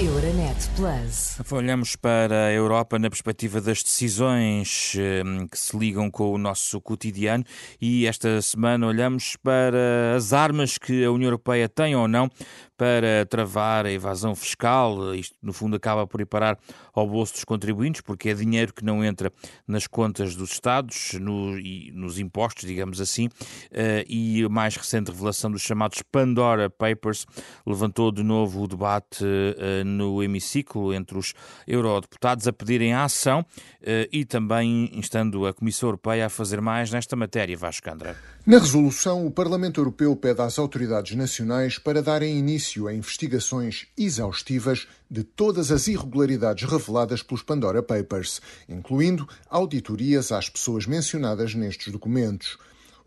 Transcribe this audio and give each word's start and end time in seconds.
Euronet 0.00 0.56
Plus. 0.76 1.36
Olhamos 1.50 1.96
para 1.96 2.46
a 2.46 2.52
Europa 2.52 3.00
na 3.00 3.10
perspectiva 3.10 3.60
das 3.60 3.82
decisões 3.82 4.94
eh, 4.96 5.24
que 5.50 5.58
se 5.58 5.76
ligam 5.76 6.08
com 6.08 6.32
o 6.32 6.38
nosso 6.38 6.80
cotidiano 6.80 7.42
e 7.80 8.06
esta 8.06 8.40
semana 8.40 8.86
olhamos 8.86 9.34
para 9.42 10.14
as 10.16 10.32
armas 10.32 10.78
que 10.78 11.04
a 11.04 11.10
União 11.10 11.26
Europeia 11.26 11.68
tem 11.68 11.96
ou 11.96 12.06
não 12.06 12.30
para 12.78 13.26
travar 13.26 13.86
a 13.86 13.90
evasão 13.90 14.36
fiscal. 14.36 15.12
Isto, 15.12 15.34
no 15.42 15.52
fundo, 15.52 15.74
acaba 15.74 16.06
por 16.06 16.20
ir 16.20 16.26
parar 16.26 16.56
ao 16.94 17.08
bolso 17.08 17.32
dos 17.32 17.44
contribuintes, 17.44 18.00
porque 18.00 18.28
é 18.28 18.34
dinheiro 18.34 18.72
que 18.72 18.84
não 18.84 19.04
entra 19.04 19.32
nas 19.66 19.88
contas 19.88 20.36
dos 20.36 20.52
Estados 20.52 21.14
no, 21.14 21.58
e 21.58 21.90
nos 21.92 22.20
impostos, 22.20 22.64
digamos 22.64 23.00
assim. 23.00 23.28
Eh, 23.72 24.04
e 24.08 24.44
a 24.44 24.48
mais 24.48 24.76
recente 24.76 25.10
revelação 25.10 25.50
dos 25.50 25.62
chamados 25.62 26.00
Pandora 26.02 26.70
Papers 26.70 27.26
levantou 27.66 28.12
de 28.12 28.22
novo 28.22 28.62
o 28.62 28.68
debate 28.68 29.24
eh, 29.24 29.82
no 29.88 30.22
hemiciclo 30.22 30.92
entre 30.94 31.18
os 31.18 31.34
eurodeputados 31.66 32.46
a 32.46 32.52
pedirem 32.52 32.92
a 32.92 33.04
ação 33.04 33.44
eh, 33.82 34.08
e 34.12 34.24
também 34.24 34.90
instando 34.92 35.46
a 35.46 35.54
Comissão 35.54 35.88
Europeia 35.88 36.26
a 36.26 36.28
fazer 36.28 36.60
mais 36.60 36.90
nesta 36.90 37.16
matéria. 37.16 37.56
Vasco 37.56 37.90
André. 37.90 38.14
Na 38.46 38.58
resolução, 38.58 39.26
o 39.26 39.30
Parlamento 39.30 39.80
Europeu 39.80 40.14
pede 40.16 40.40
às 40.40 40.58
autoridades 40.58 41.16
nacionais 41.16 41.78
para 41.78 42.02
darem 42.02 42.38
início 42.38 42.86
a 42.86 42.94
investigações 42.94 43.86
exaustivas 43.96 44.86
de 45.10 45.22
todas 45.22 45.70
as 45.70 45.88
irregularidades 45.88 46.68
reveladas 46.68 47.22
pelos 47.22 47.42
Pandora 47.42 47.82
Papers, 47.82 48.40
incluindo 48.68 49.28
auditorias 49.50 50.32
às 50.32 50.48
pessoas 50.48 50.86
mencionadas 50.86 51.54
nestes 51.54 51.92
documentos. 51.92 52.58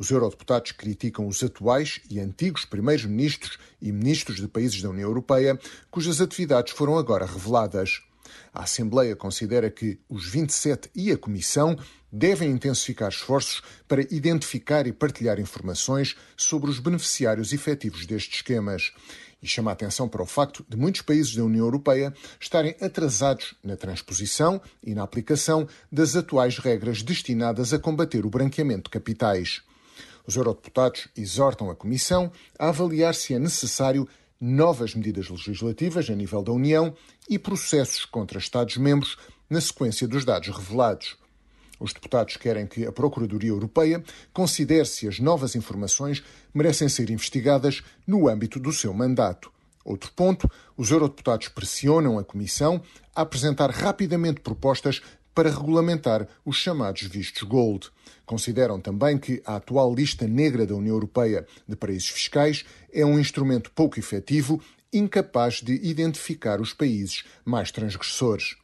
Os 0.00 0.10
eurodeputados 0.10 0.72
criticam 0.72 1.28
os 1.28 1.42
atuais 1.42 2.00
e 2.08 2.18
antigos 2.18 2.64
primeiros-ministros 2.64 3.58
e 3.82 3.92
ministros 3.92 4.38
de 4.38 4.48
países 4.48 4.80
da 4.80 4.88
União 4.88 5.06
Europeia, 5.06 5.60
cujas 5.90 6.22
atividades 6.22 6.72
foram 6.72 6.96
agora 6.96 7.26
reveladas. 7.26 8.00
A 8.50 8.62
Assembleia 8.62 9.14
considera 9.14 9.70
que 9.70 9.98
os 10.08 10.26
27 10.26 10.88
e 10.94 11.12
a 11.12 11.18
Comissão 11.18 11.76
devem 12.10 12.50
intensificar 12.50 13.10
esforços 13.10 13.60
para 13.86 14.00
identificar 14.10 14.86
e 14.86 14.92
partilhar 14.92 15.38
informações 15.38 16.16
sobre 16.34 16.70
os 16.70 16.78
beneficiários 16.78 17.52
efetivos 17.52 18.06
destes 18.06 18.36
esquemas. 18.36 18.94
E 19.42 19.46
chama 19.46 19.70
a 19.70 19.74
atenção 19.74 20.08
para 20.08 20.22
o 20.22 20.26
facto 20.26 20.64
de 20.66 20.78
muitos 20.78 21.02
países 21.02 21.36
da 21.36 21.44
União 21.44 21.66
Europeia 21.66 22.14
estarem 22.40 22.74
atrasados 22.80 23.54
na 23.62 23.76
transposição 23.76 24.62
e 24.82 24.94
na 24.94 25.02
aplicação 25.02 25.68
das 25.92 26.16
atuais 26.16 26.56
regras 26.56 27.02
destinadas 27.02 27.74
a 27.74 27.78
combater 27.78 28.24
o 28.24 28.30
branqueamento 28.30 28.84
de 28.84 28.90
capitais. 28.90 29.60
Os 30.26 30.36
eurodeputados 30.36 31.08
exortam 31.16 31.70
a 31.70 31.74
Comissão 31.74 32.30
a 32.58 32.68
avaliar 32.68 33.14
se 33.14 33.34
é 33.34 33.38
necessário 33.38 34.08
novas 34.40 34.94
medidas 34.94 35.28
legislativas 35.28 36.08
a 36.08 36.14
nível 36.14 36.42
da 36.42 36.52
União 36.52 36.94
e 37.28 37.38
processos 37.38 38.04
contra 38.04 38.38
Estados-membros 38.38 39.16
na 39.48 39.60
sequência 39.60 40.08
dos 40.08 40.24
dados 40.24 40.48
revelados. 40.48 41.18
Os 41.78 41.92
deputados 41.92 42.36
querem 42.36 42.66
que 42.66 42.86
a 42.86 42.92
Procuradoria 42.92 43.50
Europeia 43.50 44.04
considere 44.32 44.84
se 44.84 45.08
as 45.08 45.18
novas 45.18 45.56
informações 45.56 46.22
merecem 46.52 46.88
ser 46.88 47.10
investigadas 47.10 47.82
no 48.06 48.28
âmbito 48.28 48.60
do 48.60 48.72
seu 48.72 48.92
mandato. 48.92 49.50
Outro 49.82 50.12
ponto, 50.12 50.50
os 50.76 50.90
eurodeputados 50.90 51.48
pressionam 51.48 52.18
a 52.18 52.24
Comissão 52.24 52.82
a 53.14 53.22
apresentar 53.22 53.70
rapidamente 53.70 54.40
propostas 54.40 55.00
para 55.34 55.50
regulamentar 55.50 56.26
os 56.44 56.56
chamados 56.56 57.02
vistos 57.02 57.42
gold. 57.42 57.90
Consideram 58.26 58.80
também 58.80 59.18
que 59.18 59.42
a 59.44 59.56
atual 59.56 59.94
lista 59.94 60.26
negra 60.26 60.66
da 60.66 60.74
União 60.74 60.94
Europeia 60.94 61.46
de 61.66 61.76
paraísos 61.76 62.10
fiscais 62.10 62.64
é 62.92 63.04
um 63.04 63.18
instrumento 63.18 63.70
pouco 63.72 63.98
efetivo, 63.98 64.60
incapaz 64.92 65.60
de 65.62 65.74
identificar 65.86 66.60
os 66.60 66.72
países 66.72 67.24
mais 67.44 67.70
transgressores. 67.70 68.56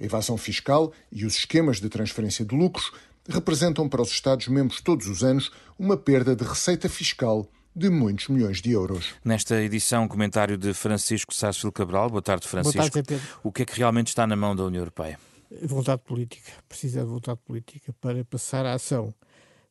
A 0.00 0.04
evasão 0.04 0.36
fiscal 0.36 0.92
e 1.12 1.24
os 1.24 1.36
esquemas 1.36 1.80
de 1.80 1.88
transferência 1.88 2.44
de 2.44 2.54
lucros 2.54 2.92
representam 3.28 3.88
para 3.88 4.02
os 4.02 4.10
Estados-membros 4.10 4.80
todos 4.80 5.06
os 5.06 5.22
anos 5.22 5.50
uma 5.78 5.96
perda 5.96 6.34
de 6.34 6.44
receita 6.44 6.88
fiscal 6.88 7.48
de 7.74 7.88
muitos 7.88 8.28
milhões 8.28 8.60
de 8.60 8.72
euros. 8.72 9.14
Nesta 9.24 9.60
edição, 9.62 10.08
comentário 10.08 10.58
de 10.58 10.74
Francisco 10.74 11.32
Sácio 11.32 11.70
Cabral. 11.70 12.10
Boa 12.10 12.22
tarde, 12.22 12.48
Francisco. 12.48 12.78
Boa 12.78 12.90
tarde, 12.90 13.06
Pedro. 13.06 13.26
O 13.42 13.52
que 13.52 13.62
é 13.62 13.64
que 13.64 13.78
realmente 13.78 14.08
está 14.08 14.26
na 14.26 14.34
mão 14.34 14.56
da 14.56 14.64
União 14.64 14.80
Europeia? 14.80 15.18
Vontade 15.62 16.02
política, 16.02 16.52
precisa 16.68 17.00
de 17.00 17.06
vontade 17.06 17.40
política 17.44 17.92
para 18.00 18.24
passar 18.24 18.64
à 18.64 18.74
ação. 18.74 19.14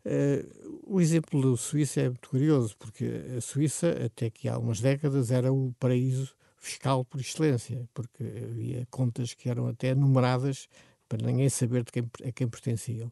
Uh, 0.06 0.80
o 0.86 1.02
exemplo 1.02 1.52
da 1.52 1.58
Suíça 1.58 2.02
é 2.02 2.10
muito 2.10 2.30
curioso, 2.30 2.76
porque 2.78 3.06
a 3.38 3.42
Suíça, 3.42 3.90
até 4.06 4.30
que 4.30 4.48
há 4.48 4.58
umas 4.58 4.80
décadas, 4.80 5.32
era 5.32 5.52
o 5.52 5.74
paraíso 5.80 6.34
fiscal 6.58 7.06
por 7.06 7.20
excelência, 7.20 7.88
porque 7.94 8.24
havia 8.24 8.88
contas 8.90 9.34
que 9.34 9.50
eram 9.50 9.68
até 9.68 9.94
numeradas 9.96 10.68
para 11.08 11.26
ninguém 11.26 11.50
saber 11.50 11.84
de 11.84 11.92
quem, 11.92 12.10
a 12.26 12.32
quem 12.32 12.48
pertenciam. 12.48 13.12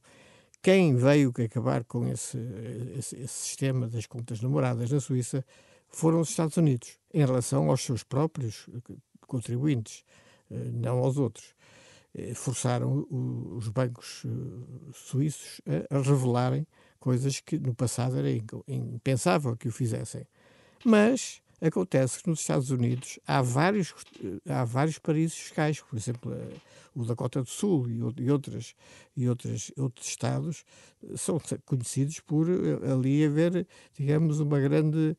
Quem 0.62 0.96
veio 0.96 1.34
acabar 1.46 1.84
com 1.84 2.08
esse, 2.08 2.38
esse, 2.98 3.16
esse 3.16 3.34
sistema 3.34 3.88
das 3.88 4.06
contas 4.06 4.42
numeradas 4.42 4.92
na 4.92 5.00
Suíça 5.00 5.46
foram 5.88 6.20
os 6.20 6.30
Estados 6.30 6.58
Unidos, 6.58 6.98
em 7.14 7.20
relação 7.20 7.70
aos 7.70 7.82
seus 7.82 8.04
próprios 8.04 8.68
contribuintes, 9.22 10.04
uh, 10.50 10.72
não 10.74 11.00
aos 11.00 11.18
outros. 11.18 11.56
Eh, 12.14 12.34
forçaram 12.34 13.06
os 13.10 13.68
bancos 13.70 14.24
eh, 14.26 14.92
suíços 14.94 15.62
a 15.90 16.00
revelarem 16.00 16.66
coisas 17.00 17.40
que 17.40 17.60
no 17.60 17.76
passado 17.76 18.18
era 18.18 18.30
impensável 18.68 19.56
que 19.56 19.68
o 19.68 19.72
fizessem. 19.72 20.26
Mas 20.86 21.42
acontece 21.62 22.22
que 22.24 22.30
nos 22.30 22.40
Estados 22.40 22.72
Unidos 22.72 23.20
há 23.28 23.42
vários, 23.42 23.94
eh, 24.24 24.52
há 24.52 24.64
vários 24.64 24.98
paraísos 24.98 25.38
fiscais, 25.38 25.82
por 25.82 25.98
exemplo, 25.98 26.32
o 26.96 27.06
Dakota 27.06 27.44
do 27.44 27.50
Sul 27.50 27.90
e, 27.90 28.02
outras, 28.32 28.74
e 29.16 29.30
outras, 29.30 29.72
outros 29.78 30.08
estados 30.08 30.66
são 31.16 31.40
conhecidos 31.66 32.20
por 32.22 32.48
ali 32.92 33.24
haver, 33.24 33.68
digamos, 33.94 34.40
uma 34.40 34.60
grande 34.60 35.16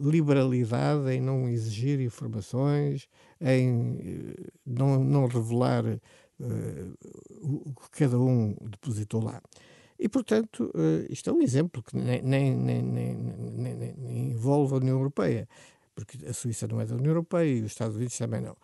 liberalidade 0.00 1.10
em 1.10 1.20
não 1.20 1.48
exigir 1.48 2.00
informações, 2.00 3.08
em 3.40 3.98
eh, 4.00 4.50
não, 4.66 5.02
não 5.02 5.26
revelar 5.26 5.84
uh, 5.84 5.98
o 7.42 7.74
que 7.74 7.90
cada 8.04 8.18
um 8.18 8.56
depositou 8.62 9.22
lá. 9.22 9.40
E, 9.98 10.08
portanto, 10.08 10.70
uh, 10.74 11.12
isto 11.12 11.30
é 11.30 11.32
um 11.32 11.42
exemplo 11.42 11.82
que 11.82 11.96
nem, 11.96 12.22
nem, 12.22 12.54
nem, 12.54 12.82
nem, 12.82 14.30
envolve 14.30 14.74
a 14.74 14.76
União 14.78 14.96
Europeia, 14.96 15.48
porque 15.94 16.26
a 16.26 16.32
Suíça 16.32 16.66
não 16.66 16.80
é 16.80 16.86
da 16.86 16.94
União 16.94 17.10
Europeia 17.10 17.50
e 17.50 17.60
os 17.60 17.72
Estados 17.72 17.96
Unidos 17.96 18.16
também 18.18 18.40
não. 18.40 18.56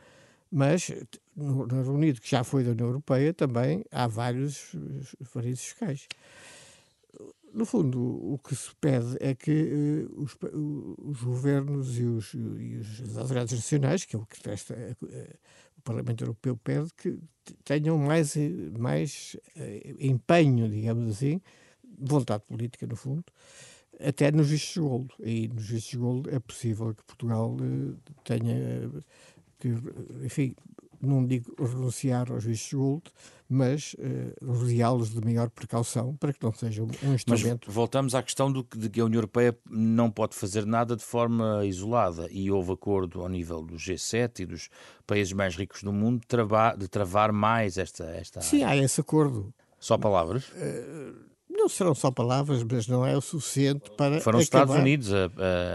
Mas 0.51 0.91
no 1.37 1.65
Reino 1.65 1.95
Unido, 1.95 2.21
que 2.21 2.29
já 2.29 2.43
foi 2.43 2.65
da 2.65 2.73
União 2.73 2.89
Europeia, 2.89 3.33
também 3.33 3.85
há 3.93 4.09
vários 4.09 4.75
paraísos 5.33 5.65
fiscais 5.65 6.09
no 7.53 7.65
fundo, 7.65 8.01
o 8.01 8.39
que 8.39 8.55
se 8.55 8.75
pede 8.81 9.17
é 9.21 9.35
que 9.35 9.51
uh, 9.51 10.23
os, 10.23 10.37
os, 10.99 11.23
governos 11.23 11.99
e, 11.99 12.05
os, 12.05 12.35
e 12.35 12.81
as 13.03 13.17
autoridades 13.17 13.55
nacionais, 13.55 14.05
que 14.05 14.17
é 14.17 14.19
o 14.19 14.27
que 14.27 14.39
uh, 14.39 15.39
o 15.77 15.83
Parlamento 15.83 16.23
Europeu 16.23 16.57
pede, 16.57 16.91
que 16.97 17.19
tenham 17.65 17.99
mais, 17.99 18.35
mais 18.79 19.37
uh, 19.57 19.97
empenho, 19.99 20.69
digamos 20.69 21.17
assim, 21.17 21.41
vontade 21.99 22.45
política, 22.47 22.87
no 22.87 22.97
fundo, 22.97 23.25
até 23.99 24.31
nos 24.31 24.49
vistos 24.49 24.75
de 24.75 24.81
gold. 24.81 25.15
E 25.21 25.49
nos 25.49 25.69
vistos 25.69 25.91
de 25.91 25.99
gold 25.99 26.31
é 26.31 26.39
possível 26.39 26.95
que 26.95 27.05
Portugal 27.05 27.57
tenha, 28.25 28.91
que, 29.59 29.69
enfim, 30.25 30.55
não 31.01 31.25
digo 31.27 31.55
renunciar 31.59 32.31
aos 32.31 32.45
vistos 32.45 32.73
gold, 32.73 33.03
mas 33.49 33.95
uh, 33.95 34.53
rodeá-los 34.53 35.11
de 35.11 35.21
maior 35.21 35.51
precaução 35.51 36.15
para 36.17 36.33
que 36.33 36.43
não 36.43 36.53
seja 36.53 36.83
um 36.83 37.15
instrumento. 37.15 37.65
Mas 37.67 37.75
voltamos 37.75 38.15
à 38.15 38.23
questão 38.23 38.51
do, 38.53 38.65
de 38.77 38.89
que 38.89 39.01
a 39.01 39.05
União 39.05 39.19
Europeia 39.19 39.57
não 39.69 40.11
pode 40.11 40.37
fazer 40.37 40.65
nada 40.65 40.95
de 40.95 41.03
forma 41.03 41.65
isolada 41.65 42.29
e 42.31 42.51
houve 42.51 42.73
acordo 42.73 43.21
ao 43.21 43.29
nível 43.29 43.63
do 43.63 43.75
G7 43.75 44.41
e 44.41 44.47
dos 44.47 44.69
países 45.07 45.33
mais 45.33 45.57
ricos 45.57 45.83
do 45.83 45.93
mundo 45.93 46.21
de 46.21 46.27
travar, 46.27 46.77
de 46.77 46.87
travar 46.87 47.33
mais 47.33 47.77
esta, 47.77 48.05
esta 48.05 48.41
Sim, 48.41 48.63
área. 48.63 48.81
há 48.81 48.85
esse 48.85 49.01
acordo. 49.01 49.53
Só 49.81 49.97
palavras? 49.99 50.49
Uh, 50.51 51.30
não 51.61 51.69
serão 51.69 51.95
só 51.95 52.11
palavras, 52.11 52.63
mas 52.63 52.87
não 52.87 53.07
é 53.07 53.17
o 53.17 53.21
suficiente 53.21 53.91
para. 53.97 54.21
Foram 54.21 54.39
os 54.39 54.45
Estados 54.45 54.75
Unidos 54.75 55.13
a, 55.13 55.27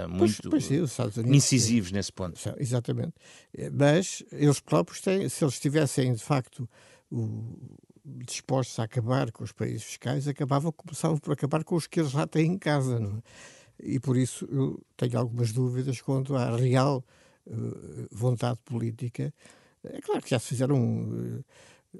a 0.04 0.08
muito 0.08 0.50
pois, 0.50 0.66
pois 0.66 0.66
sim, 0.66 1.20
Unidos, 1.22 1.38
incisivos 1.38 1.90
sim. 1.90 1.96
nesse 1.96 2.12
ponto. 2.12 2.40
Exatamente. 2.58 3.14
Mas 3.72 4.24
eles 4.32 4.60
próprios 4.60 5.02
têm, 5.02 5.30
se 5.30 5.44
eles 5.44 5.60
tivessem 5.60 6.14
de 6.14 6.24
facto 6.24 6.68
o, 7.12 7.58
dispostos 8.04 8.80
a 8.80 8.84
acabar 8.84 9.32
com 9.32 9.44
os 9.44 9.52
países 9.52 9.84
fiscais, 9.84 10.28
acabavam, 10.28 10.72
começavam 10.72 11.18
por 11.18 11.34
acabar 11.34 11.64
com 11.64 11.76
os 11.76 11.88
que 11.88 12.00
eles 12.00 12.12
já 12.12 12.26
têm 12.28 12.54
em 12.54 12.58
casa. 12.58 13.00
Não 13.00 13.18
é? 13.18 13.22
E 13.80 14.00
por 14.00 14.18
isso 14.18 14.48
eu 14.52 14.82
tenho 14.98 15.18
algumas 15.20 15.52
dúvidas 15.52 16.02
quanto 16.02 16.36
à 16.36 16.56
real 16.56 17.04
uh, 17.46 18.08
vontade 18.12 18.60
política. 18.66 19.34
É 19.84 20.02
claro 20.02 20.22
que 20.22 20.30
já 20.30 20.40
se 20.40 20.48
fizeram. 20.48 20.78
Uh, 20.78 21.46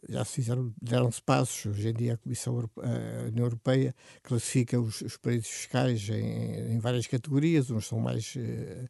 já 0.10 0.24
se 0.26 0.34
fizeram, 0.34 0.74
deram-se 0.82 1.22
passos. 1.22 1.66
Hoje 1.66 1.90
em 1.90 1.94
dia 1.94 2.14
a 2.14 2.18
Comissão 2.18 2.56
Europeia, 2.56 3.22
a 3.22 3.28
União 3.28 3.46
Europeia 3.46 3.96
classifica 4.24 4.80
os, 4.80 5.02
os 5.02 5.20
fiscais 5.44 6.10
em, 6.10 6.74
em, 6.74 6.80
várias 6.80 7.08
categorias, 7.08 7.70
uns 7.72 7.88
são 7.88 8.00
mais 8.00 8.36
uh, 8.36 8.90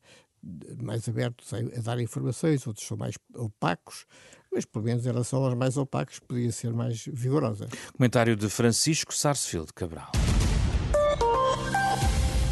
mais 0.81 1.07
abertos 1.09 1.53
a, 1.53 1.57
a 1.57 1.81
dar 1.81 1.99
informações, 1.99 2.65
outros 2.67 2.85
são 2.85 2.95
mais 2.95 3.15
opacos, 3.33 4.05
mas 4.51 4.63
pelo 4.63 4.85
menos 4.85 5.03
em 5.03 5.09
relação 5.09 5.43
aos 5.43 5.55
mais 5.55 5.75
opacos 5.75 6.19
podia 6.19 6.51
ser 6.51 6.71
mais 6.71 7.05
vigorosa. 7.11 7.67
Comentário 7.93 8.35
de 8.35 8.47
Francisco 8.47 9.13
Sarsfield 9.13 9.73
Cabral. 9.73 10.11